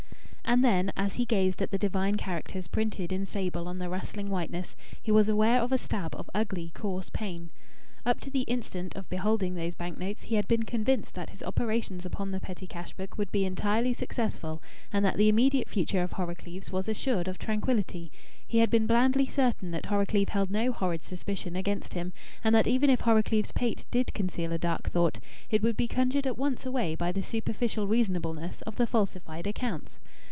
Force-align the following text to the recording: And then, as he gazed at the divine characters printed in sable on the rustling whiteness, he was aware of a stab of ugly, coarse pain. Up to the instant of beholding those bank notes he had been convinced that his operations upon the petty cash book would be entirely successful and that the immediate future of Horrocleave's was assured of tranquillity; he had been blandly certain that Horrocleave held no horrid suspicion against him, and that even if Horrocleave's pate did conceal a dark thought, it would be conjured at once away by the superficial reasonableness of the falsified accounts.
And 0.43 0.65
then, 0.65 0.91
as 0.97 1.13
he 1.15 1.23
gazed 1.23 1.61
at 1.61 1.71
the 1.71 1.77
divine 1.77 2.17
characters 2.17 2.67
printed 2.67 3.13
in 3.13 3.25
sable 3.25 3.69
on 3.69 3.77
the 3.77 3.87
rustling 3.87 4.29
whiteness, 4.29 4.75
he 5.01 5.09
was 5.09 5.29
aware 5.29 5.61
of 5.61 5.71
a 5.71 5.77
stab 5.77 6.13
of 6.13 6.29
ugly, 6.35 6.73
coarse 6.75 7.09
pain. 7.09 7.51
Up 8.05 8.19
to 8.19 8.29
the 8.29 8.41
instant 8.41 8.93
of 8.97 9.07
beholding 9.07 9.55
those 9.55 9.75
bank 9.75 9.97
notes 9.97 10.23
he 10.23 10.35
had 10.35 10.49
been 10.49 10.63
convinced 10.63 11.13
that 11.15 11.29
his 11.29 11.41
operations 11.41 12.05
upon 12.05 12.31
the 12.31 12.41
petty 12.41 12.67
cash 12.67 12.91
book 12.91 13.17
would 13.17 13.31
be 13.31 13.45
entirely 13.45 13.93
successful 13.93 14.61
and 14.91 15.05
that 15.05 15.15
the 15.15 15.29
immediate 15.29 15.69
future 15.69 16.03
of 16.03 16.11
Horrocleave's 16.13 16.69
was 16.69 16.89
assured 16.89 17.29
of 17.29 17.37
tranquillity; 17.39 18.11
he 18.45 18.57
had 18.57 18.69
been 18.69 18.85
blandly 18.87 19.27
certain 19.27 19.71
that 19.71 19.85
Horrocleave 19.85 20.27
held 20.29 20.51
no 20.51 20.73
horrid 20.73 21.01
suspicion 21.01 21.55
against 21.55 21.93
him, 21.93 22.11
and 22.43 22.53
that 22.53 22.67
even 22.67 22.89
if 22.89 23.01
Horrocleave's 23.03 23.53
pate 23.53 23.85
did 23.89 24.13
conceal 24.13 24.51
a 24.51 24.57
dark 24.57 24.89
thought, 24.89 25.19
it 25.49 25.61
would 25.63 25.77
be 25.77 25.87
conjured 25.87 26.27
at 26.27 26.37
once 26.37 26.65
away 26.65 26.93
by 26.93 27.13
the 27.13 27.23
superficial 27.23 27.87
reasonableness 27.87 28.61
of 28.63 28.75
the 28.75 28.85
falsified 28.87 29.47
accounts. 29.47 30.01